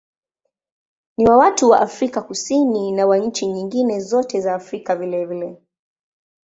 Ni 1.17 1.25
wa 1.25 1.37
watu 1.37 1.69
wa 1.69 1.79
Afrika 1.81 2.21
Kusini 2.21 2.91
na 2.91 3.05
wa 3.07 3.17
nchi 3.17 3.45
nyingine 3.47 3.99
zote 3.99 4.41
za 4.41 4.55
Afrika 4.55 4.95
vilevile. 4.95 5.61